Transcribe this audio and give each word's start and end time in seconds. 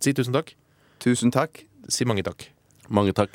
Si 0.00 0.14
tusen 0.16 0.32
takk. 0.32 0.54
Tusen 1.00 1.32
takk. 1.34 1.64
Si 1.92 2.06
mange 2.08 2.24
takk. 2.24 2.48
Mange 2.90 3.12
takk. 3.14 3.34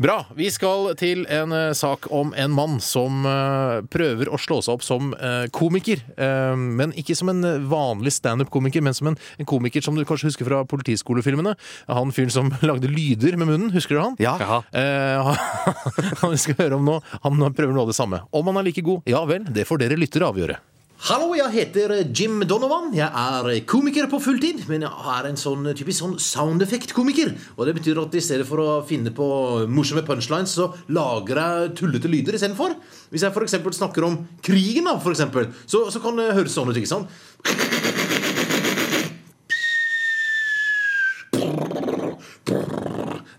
Bra. 0.00 0.22
Vi 0.32 0.46
skal 0.48 0.94
til 0.96 1.26
en 1.28 1.52
eh, 1.52 1.72
sak 1.76 2.06
om 2.14 2.30
en 2.32 2.52
mann 2.56 2.78
som 2.80 3.26
eh, 3.28 3.82
prøver 3.92 4.30
å 4.32 4.38
slå 4.40 4.60
seg 4.64 4.78
opp 4.78 4.86
som 4.86 5.10
eh, 5.12 5.50
komiker. 5.52 6.00
Eh, 6.16 6.54
men 6.56 6.94
ikke 6.96 7.16
som 7.18 7.28
en 7.34 7.44
vanlig 7.68 8.14
standup-komiker, 8.16 8.80
men 8.86 8.96
som 8.96 9.10
en, 9.10 9.18
en 9.36 9.50
komiker 9.50 9.84
som 9.84 9.98
du 9.98 10.06
kanskje 10.08 10.30
husker 10.30 10.48
fra 10.48 10.62
politiskolefilmene. 10.70 11.52
Han 11.90 12.14
fyren 12.16 12.32
som 12.32 12.48
lagde 12.70 12.88
lyder 12.88 13.36
med 13.36 13.50
munnen. 13.52 13.74
Husker 13.76 13.98
du 13.98 14.02
han? 14.06 14.16
Ja. 14.22 14.62
Eh, 14.72 15.34
han 16.22 16.32
vi 16.32 16.40
skal 16.40 16.56
høre 16.62 16.80
om 16.80 16.88
nå. 16.88 16.96
Han 17.26 17.44
prøver 17.52 17.74
noe 17.76 17.84
av 17.84 17.92
det 17.92 17.98
samme. 18.00 18.24
Om 18.32 18.54
han 18.54 18.62
er 18.62 18.70
like 18.70 18.86
god? 18.86 19.04
Ja 19.10 19.26
vel, 19.28 19.44
det 19.52 19.68
får 19.68 19.84
dere 19.84 20.00
lyttere 20.00 20.30
avgjøre. 20.30 20.62
Hallo, 21.00 21.30
jeg 21.32 21.48
heter 21.54 21.94
Jim 22.12 22.42
Donovan. 22.44 22.90
Jeg 22.92 23.08
er 23.08 23.62
komiker 23.64 24.04
på 24.12 24.18
fulltid, 24.20 24.66
men 24.68 24.82
jeg 24.84 25.12
er 25.14 25.28
en 25.30 25.38
sånn 25.40 25.64
typisk 25.72 26.02
sånn 26.02 26.18
sound 26.20 26.60
effect-komiker. 26.60 27.30
Og 27.56 27.64
det 27.64 27.72
betyr 27.78 27.96
at 28.02 28.16
i 28.18 28.20
stedet 28.20 28.44
for 28.44 28.60
å 28.60 28.74
finne 28.84 29.08
på 29.16 29.24
morsomme 29.72 30.02
punchlines, 30.04 30.52
så 30.58 30.66
lager 30.92 31.40
jeg 31.40 31.70
tullete 31.80 32.10
lyder 32.12 32.36
istedenfor. 32.36 32.74
Hvis 33.08 33.24
jeg 33.24 33.32
f.eks. 33.32 33.56
snakker 33.78 34.04
om 34.04 34.18
krigen, 34.44 34.90
da, 34.90 34.98
for 35.00 35.16
eksempel, 35.16 35.48
så, 35.64 35.86
så 35.88 36.02
kan 36.04 36.20
det 36.20 36.34
høres 36.36 36.52
sånn 36.52 36.68
ut, 36.68 36.76
ikke 36.76 36.92
sant? 36.92 37.08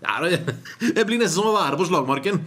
Er, 0.02 1.06
blir 1.06 1.22
nesten 1.22 1.38
som 1.38 1.52
å 1.52 1.54
være 1.54 1.78
på 1.78 1.86
slagmarken. 1.86 2.42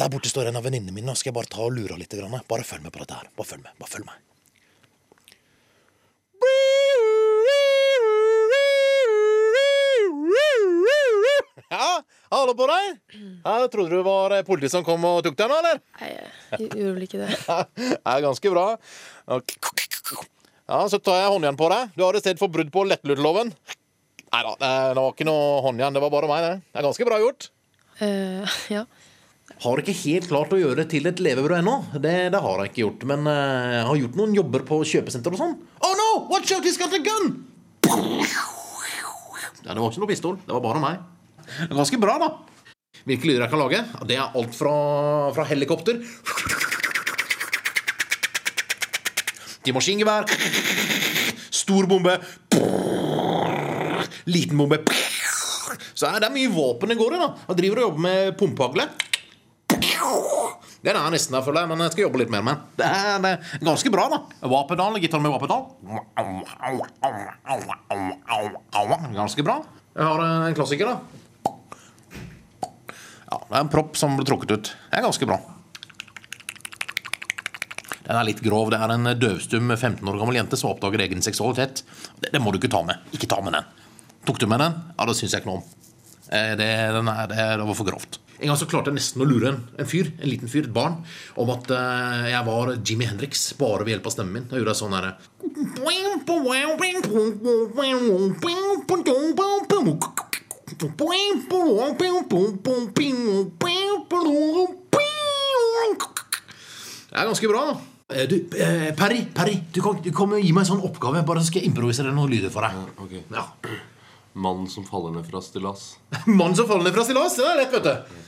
Der 0.00 0.08
borte 0.12 0.30
står 0.30 0.48
en 0.50 0.58
av 0.58 0.64
venninnene 0.66 0.94
mine. 0.96 1.14
Skal 1.16 1.30
jeg 1.30 1.38
bare 1.38 1.52
ta 1.52 1.62
og 1.66 1.74
lure 1.76 1.98
litt. 2.00 2.10
grann. 2.18 2.40
Bare 2.48 2.64
følg 2.66 2.82
med 2.86 2.92
på 2.94 3.02
dette 3.04 3.18
her. 3.18 3.30
Bare 3.36 3.50
følg 3.52 3.64
med. 3.66 3.74
Bare 3.78 3.92
følg 3.92 4.06
med. 4.08 4.20
Ja, 11.72 12.02
hallo 12.32 12.52
på 12.56 12.66
deg. 12.68 12.96
Ja, 13.44 13.54
trodde 13.72 13.96
du 13.96 14.02
var 14.04 14.34
politiet 14.44 14.72
som 14.74 14.84
kom 14.84 15.04
og 15.08 15.22
tok 15.24 15.36
deg 15.38 15.48
nå, 15.48 15.58
eller? 15.62 15.78
Nei, 16.00 16.10
jeg 16.58 16.66
gjorde 16.68 16.96
vel 16.98 17.06
ikke 17.06 17.20
det. 17.22 17.30
Det 17.78 18.00
er 18.12 18.24
ganske 18.26 18.52
bra. 18.52 18.66
Ja, 20.72 20.80
Så 20.92 21.00
tar 21.00 21.22
jeg 21.22 21.30
håndjern 21.32 21.58
på 21.60 21.70
deg. 21.72 21.94
Du 21.96 22.04
har 22.04 22.12
arrestert 22.12 22.40
for 22.40 22.52
brudd 22.52 22.72
på 22.74 22.84
lettlurtloven. 22.88 23.54
Nei 24.32 24.42
da, 24.46 24.52
det 24.60 25.00
var 25.00 25.14
ikke 25.14 25.28
noe 25.28 25.62
håndjern. 25.64 25.96
Det 25.96 26.02
var 26.04 26.12
bare 26.12 26.28
meg, 26.30 26.44
det. 26.44 26.52
Det 26.72 26.80
er 26.82 26.86
ganske 26.88 27.08
bra 27.08 27.18
gjort. 27.22 27.48
Uh, 28.00 28.54
ja. 28.76 28.84
Har 29.62 29.82
ikke 29.82 29.94
helt 29.94 30.28
klart 30.30 30.54
å 30.54 30.58
gjøre 30.58 30.82
det 30.82 30.88
til 30.94 31.06
et 31.06 31.20
levebrød 31.22 31.60
ennå. 31.60 31.76
Det, 31.94 32.14
det 32.34 32.40
har 32.42 32.62
jeg 32.62 32.72
ikke 32.72 32.82
gjort. 32.82 33.04
Men 33.12 33.28
eh, 33.30 33.74
jeg 33.76 33.84
har 33.90 34.00
gjort 34.00 34.18
noen 34.18 34.36
jobber 34.38 34.64
på 34.68 34.80
kjøpesenter 34.88 35.36
og 35.36 35.42
sånn. 35.42 35.54
Oh 35.84 35.92
no! 35.98 36.08
Watch 36.32 36.54
out, 36.56 36.64
he's 36.66 36.80
got 36.80 36.94
a 36.96 37.02
gun! 37.02 37.34
Ja, 39.62 39.74
det 39.74 39.78
var 39.78 39.92
ikke 39.92 40.02
noe 40.02 40.10
pistol. 40.10 40.40
Det 40.42 40.56
var 40.56 40.64
bare 40.64 40.82
meg. 40.82 41.04
Ganske 41.70 42.00
bra, 42.02 42.16
da. 42.18 42.32
Hvilke 43.06 43.28
lyder 43.28 43.44
jeg 43.44 43.52
kan 43.52 43.62
lage? 43.62 43.84
Det 44.08 44.16
er 44.18 44.36
alt 44.38 44.54
fra, 44.56 44.74
fra 45.34 45.46
helikopter 45.48 46.00
til 49.62 49.76
maskingevær. 49.76 50.26
Stor 51.54 51.86
bombe. 51.90 52.16
Liten 54.26 54.58
bombe. 54.58 54.80
Så 55.94 56.10
det 56.18 56.26
er 56.26 56.34
mye 56.34 56.50
våpen 56.50 56.90
det 56.90 56.98
går 56.98 57.14
i. 57.14 57.22
da 57.22 57.28
Jeg 57.48 57.58
driver 57.60 57.80
og 57.82 57.88
jobber 57.88 58.06
med 58.08 58.36
pumpehagle. 58.38 58.88
Den 60.82 60.96
er 60.98 61.12
nesten 61.14 61.36
der, 61.36 61.44
føler 61.46 61.62
jeg, 61.62 61.70
men 61.70 61.82
jeg 61.84 61.92
skal 61.94 62.02
jobbe 62.06 62.18
litt 62.22 62.32
mer 62.34 62.42
med 62.42 62.56
den. 62.56 62.64
Det 62.80 62.86
er, 62.90 63.18
det 63.22 63.30
er 63.36 63.64
ganske 63.68 63.92
bra, 63.94 64.04
da. 64.10 64.18
Vapedal, 64.50 64.98
gitar 65.02 65.22
med 65.22 65.30
vapedal. 65.34 65.66
Ganske 69.14 69.44
bra. 69.46 69.58
Jeg 69.94 70.08
har 70.08 70.22
en 70.48 70.56
klassiker, 70.58 70.90
da. 70.90 70.96
Ja, 73.32 73.38
Det 73.48 73.56
er 73.56 73.60
en 73.62 73.70
propp 73.72 73.96
som 73.96 74.16
ble 74.18 74.26
trukket 74.28 74.50
ut. 74.56 74.72
Det 74.90 74.98
er 74.98 75.06
ganske 75.06 75.28
bra. 75.28 75.38
Den 78.02 78.18
er 78.18 78.26
litt 78.26 78.42
grov. 78.44 78.72
Det 78.74 78.80
er 78.82 78.92
en 78.96 79.06
døvstum 79.20 79.70
15 79.76 80.02
år 80.10 80.18
gammel 80.20 80.36
jente 80.40 80.58
som 80.58 80.72
oppdager 80.74 81.04
egen 81.06 81.22
seksualitet. 81.24 81.84
Det, 82.18 82.32
det 82.34 82.40
må 82.42 82.50
du 82.52 82.58
ikke 82.58 82.72
ta 82.72 82.82
med. 82.86 82.98
Ikke 83.14 83.28
ta 83.30 83.38
med 83.44 83.54
den. 83.56 83.70
Tok 84.26 84.42
du 84.42 84.48
med 84.50 84.60
den? 84.62 84.74
Ja, 84.98 85.06
det 85.08 85.14
syns 85.18 85.32
jeg 85.36 85.44
ikke 85.44 85.52
noe 85.52 85.62
om. 85.62 85.70
Eh, 86.32 86.52
Det, 86.58 86.68
den 86.98 87.08
er, 87.12 87.30
det, 87.30 87.38
det 87.62 87.68
var 87.70 87.78
for 87.78 87.88
grovt. 87.88 88.18
En 88.42 88.50
gang 88.50 88.58
så 88.58 88.66
klarte 88.66 88.90
jeg 88.90 88.98
nesten 88.98 89.22
å 89.22 89.26
lure 89.28 89.52
en, 89.52 89.60
en 89.78 89.86
fyr, 89.88 90.08
en 90.18 90.26
liten 90.26 90.50
fyr, 90.50 90.66
et 90.66 90.74
barn, 90.74 90.96
om 91.38 91.50
at 91.54 91.70
uh, 91.70 92.24
jeg 92.26 92.42
var 92.48 92.72
Jimmy 92.82 93.06
Hendrix 93.06 93.44
bare 93.60 93.86
ved 93.86 93.94
hjelp 93.94 94.08
av 94.10 94.14
stemmen 94.16 94.34
min. 94.40 94.48
Da 94.50 94.58
gjorde 94.58 94.74
jeg 94.74 94.80
sånn 94.82 94.96
herre 94.98 95.12
Det 107.12 107.20
er 107.20 107.28
ganske 107.28 107.48
bra, 107.52 107.64
da. 107.70 107.78
Eh, 108.16 108.26
Du, 108.28 108.36
eh, 108.56 108.90
Perry, 108.96 109.26
Perry, 109.34 109.58
du 109.72 109.80
kan, 109.84 110.02
du 110.02 110.10
kan 110.16 110.32
gi 110.38 110.52
meg 110.52 110.64
en 110.64 110.70
sånn 110.74 110.84
oppgave, 110.84 111.22
bare 111.28 111.42
så 111.42 111.50
skal 111.50 111.62
jeg 111.62 111.70
improvisere 111.70 112.12
noen 112.14 112.32
lyder 112.32 112.50
for 112.50 112.64
deg. 112.64 112.72
Ok. 113.04 113.18
Ja. 113.30 113.46
Mannen 114.32 114.68
som 114.72 114.84
faller 114.88 115.12
ned 115.12 115.26
fra 115.28 115.42
stillas. 115.44 115.98
Mannen 116.26 116.56
som 116.56 116.68
faller 116.68 116.88
ned 116.88 116.96
fra 116.96 117.04
stillas. 117.04 117.36
Det 117.36 117.44
er 117.44 117.58
lett, 117.60 117.74
vet 117.76 117.84
du. 117.84 118.21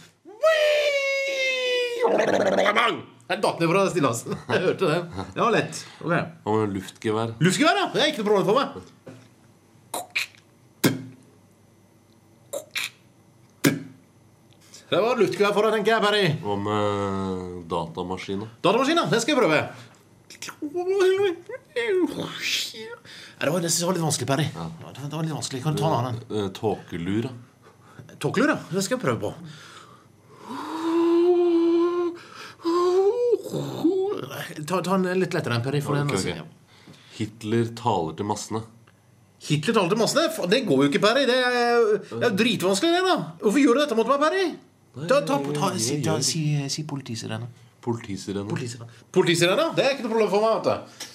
Jeg 3.25 3.41
datt 3.41 3.61
ned 3.61 3.71
fra 3.71 3.83
stillasen. 3.89 4.35
Jeg 4.53 4.61
hørte 4.67 4.89
det. 4.91 4.99
Det 5.35 5.41
var 5.41 5.53
lett. 5.55 5.79
Ok. 6.05 6.13
Og 6.45 6.59
med 6.61 6.75
luftgevær. 6.77 7.33
Luftgevær, 7.41 7.79
ja. 7.81 7.87
Det 7.95 8.03
er 8.03 8.11
ikke 8.13 8.21
noe 8.21 8.29
problem 8.29 8.47
for 8.51 8.57
meg. 8.61 8.69
Det 14.93 15.01
var 15.03 15.17
luftgevær 15.19 15.55
for 15.57 15.67
deg, 15.67 15.73
tenker 15.79 15.95
jeg, 15.95 16.03
Perry. 16.05 16.25
Hva 16.45 16.55
med 16.61 17.65
datamaskiner? 17.73 18.53
Datamaskiner, 18.63 19.09
det 19.11 19.23
skal 19.25 19.33
jeg 19.35 19.41
prøve. 19.41 19.61
Ja, 20.45 20.53
det 23.41 23.51
var, 23.51 23.61
det 23.65 23.73
var 23.89 23.97
litt 23.97 24.05
vanskelig, 24.05 24.29
Perry. 24.29 24.47
Ja, 24.53 24.69
det 24.93 25.09
var 25.17 25.25
litt 25.25 25.35
vanskelig. 25.35 25.65
Kan 25.65 25.75
du 25.75 25.81
ta 25.81 25.89
en 25.89 25.97
annen? 25.99 26.21
Eh, 26.29 26.51
Tåkelur, 26.55 27.31
ja. 27.31 27.33
Tåkelur, 28.21 28.53
ja. 28.53 28.59
Det 28.71 28.85
skal 28.85 28.99
jeg 28.99 29.07
prøve 29.09 29.19
på. 29.25 29.33
Ta, 34.69 34.81
ta 34.85 34.95
en 34.99 35.07
litt 35.21 35.35
lettere 35.35 35.59
Perry. 35.65 35.81
For 35.85 35.95
den, 35.99 36.09
Ok, 36.09 36.17
altså. 36.19 36.37
ok. 36.45 36.93
Hitler 37.19 37.69
taler 37.79 38.15
til 38.19 38.27
massene. 38.27 38.61
Hitler 39.45 39.75
taler 39.77 39.89
til 39.93 40.01
massene? 40.01 40.49
Det 40.51 40.63
går 40.67 40.83
jo 40.85 40.91
ikke, 40.91 41.03
Perry. 41.05 41.25
Det 41.29 41.37
er, 41.37 41.91
det 42.11 42.29
er 42.31 42.37
dritvanskelig, 42.39 42.93
det. 42.97 43.03
da 43.07 43.17
Hvorfor 43.43 43.61
gjør 43.63 43.75
du 43.79 43.83
dette 43.85 43.99
mot 43.99 44.09
meg, 44.15 44.25
Perry? 44.25 44.47
Ta, 45.11 45.21
ta, 45.27 45.39
ta, 45.59 45.73
si, 45.79 45.99
ta, 46.07 46.19
si, 46.23 46.45
si 46.71 46.85
politisirene. 46.87 47.49
Politisirene. 47.85 48.47
Politisirene. 48.49 48.91
Politisirene, 49.13 49.67
Det 49.77 49.85
er 49.85 49.97
ikke 49.97 50.07
noe 50.07 50.15
problem 50.15 50.31
for 50.33 50.47
meg. 50.47 50.63
vet 50.65 50.71
du 50.71 51.11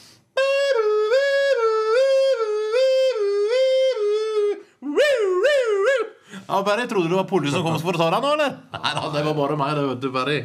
Ja, 6.47 6.63
Barry, 6.65 6.87
Trodde 6.87 7.05
du 7.09 7.13
det 7.13 7.17
var 7.19 7.27
politiet 7.29 7.53
som 7.53 7.63
kom 7.65 7.77
for 7.81 7.93
å 7.97 7.99
ta 8.01 8.07
deg 8.13 8.23
nå, 8.25 8.29
eller? 8.37 8.55
Nei 8.73 8.93
da, 8.97 9.03
det 9.13 9.21
var 9.27 9.35
bare 9.37 9.57
meg, 9.59 9.75
det, 9.77 9.83
vet 9.91 10.01
du, 10.01 10.07
Barry. 10.13 10.37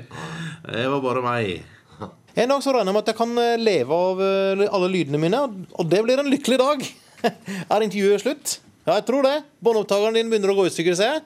Det 0.67 0.85
var 0.93 1.01
bare 1.05 1.23
meg. 1.25 1.74
En 2.35 2.51
dag 2.51 2.63
så 2.65 2.73
regner 2.75 2.91
jeg 2.91 2.97
med 2.97 3.05
at 3.05 3.11
jeg 3.13 3.19
kan 3.21 3.35
eh, 3.39 3.61
leve 3.63 3.95
av 3.95 4.23
eh, 4.27 4.63
alle 4.67 4.89
lydene 4.91 5.21
mine, 5.23 5.43
og 5.79 5.87
det 5.87 6.01
blir 6.03 6.19
en 6.19 6.31
lykkelig 6.33 6.59
dag. 6.59 6.83
Er 7.73 7.85
intervjuet 7.87 8.25
slutt? 8.25 8.57
Ja, 8.85 8.97
jeg 8.99 9.07
tror 9.07 9.23
det. 9.25 9.37
Båndopptakeren 9.63 10.19
din 10.19 10.33
begynner 10.33 10.51
å 10.51 10.57
gå 10.59 10.67
i 10.67 10.73
stykker, 10.75 10.99
ser 10.99 11.15
jeg. 11.15 11.23